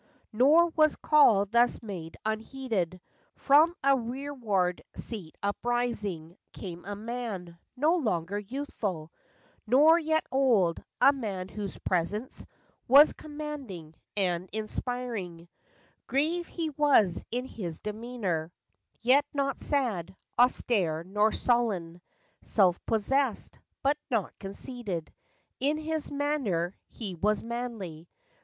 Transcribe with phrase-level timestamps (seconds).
[0.33, 2.99] "Nor was call thus made unheeded.
[3.35, 9.11] From a rearward seat uprising Came a man, no longer youthful,
[9.67, 12.43] Nor yet old, a man whose presence
[12.87, 16.07] Was commanding and inspiring; 70 FACTS AND FANCIES.
[16.07, 18.51] Grave he was in his demeanor,
[19.03, 22.01] Yet not sad, austere, nor sullen;
[22.41, 25.13] Self possessed, but not conceited;
[25.59, 28.09] In his manner he was manly.